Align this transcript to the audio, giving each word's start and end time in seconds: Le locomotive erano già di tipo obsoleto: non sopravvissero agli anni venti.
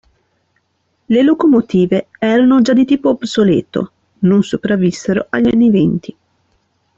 Le 1.05 1.21
locomotive 1.21 2.07
erano 2.17 2.59
già 2.61 2.73
di 2.73 2.85
tipo 2.85 3.09
obsoleto: 3.09 3.91
non 4.21 4.41
sopravvissero 4.41 5.27
agli 5.29 5.49
anni 5.53 5.69
venti. 5.69 6.17